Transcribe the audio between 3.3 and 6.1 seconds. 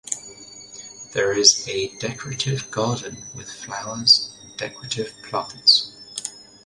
with flowers and decorative plants.